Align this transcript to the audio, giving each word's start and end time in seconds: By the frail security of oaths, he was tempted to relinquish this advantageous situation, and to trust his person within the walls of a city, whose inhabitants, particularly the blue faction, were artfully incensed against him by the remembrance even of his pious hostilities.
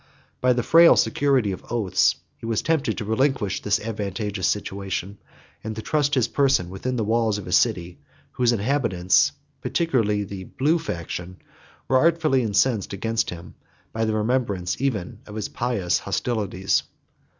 By 0.41 0.53
the 0.53 0.63
frail 0.63 0.95
security 0.95 1.51
of 1.51 1.63
oaths, 1.71 2.15
he 2.39 2.47
was 2.47 2.63
tempted 2.63 2.97
to 2.97 3.05
relinquish 3.05 3.61
this 3.61 3.79
advantageous 3.79 4.47
situation, 4.47 5.19
and 5.63 5.75
to 5.75 5.81
trust 5.83 6.15
his 6.15 6.27
person 6.27 6.71
within 6.71 6.95
the 6.95 7.03
walls 7.03 7.37
of 7.37 7.45
a 7.45 7.51
city, 7.51 7.99
whose 8.31 8.51
inhabitants, 8.51 9.31
particularly 9.61 10.23
the 10.23 10.45
blue 10.45 10.79
faction, 10.79 11.37
were 11.87 11.99
artfully 11.99 12.41
incensed 12.41 12.93
against 12.93 13.29
him 13.29 13.53
by 13.93 14.05
the 14.05 14.15
remembrance 14.15 14.81
even 14.81 15.19
of 15.27 15.35
his 15.35 15.49
pious 15.49 15.99
hostilities. 15.99 16.81